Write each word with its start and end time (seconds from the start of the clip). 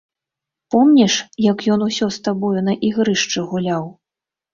Помніш, 0.75 1.13
як 1.51 1.57
ён 1.75 1.79
усё 1.87 2.07
з 2.15 2.23
табою 2.29 2.63
на 2.71 2.75
ігрышчы 2.89 3.39
гуляў? 3.53 3.85